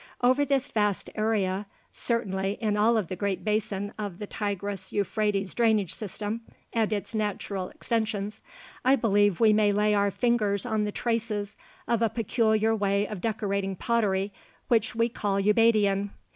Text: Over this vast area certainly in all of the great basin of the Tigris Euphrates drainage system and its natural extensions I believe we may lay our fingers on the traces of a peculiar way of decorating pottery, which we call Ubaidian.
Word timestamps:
Over 0.21 0.43
this 0.45 0.71
vast 0.71 1.11
area 1.13 1.67
certainly 1.93 2.53
in 2.59 2.75
all 2.75 2.97
of 2.97 3.05
the 3.07 3.15
great 3.15 3.43
basin 3.43 3.93
of 3.99 4.17
the 4.17 4.25
Tigris 4.25 4.91
Euphrates 4.91 5.53
drainage 5.53 5.93
system 5.93 6.41
and 6.73 6.91
its 6.91 7.13
natural 7.13 7.69
extensions 7.69 8.41
I 8.83 8.95
believe 8.95 9.39
we 9.39 9.53
may 9.53 9.71
lay 9.71 9.93
our 9.93 10.09
fingers 10.09 10.65
on 10.65 10.85
the 10.85 10.91
traces 10.91 11.55
of 11.87 12.01
a 12.01 12.09
peculiar 12.09 12.75
way 12.75 13.07
of 13.07 13.21
decorating 13.21 13.75
pottery, 13.75 14.33
which 14.69 14.95
we 14.95 15.07
call 15.07 15.39
Ubaidian. 15.39 16.09